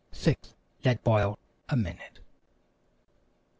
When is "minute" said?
1.77-2.21